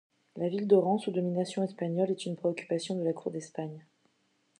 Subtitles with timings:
[0.35, 3.85] La ville d'Oran sous domination espagnole est une préoccupation de la cour d'Espagne.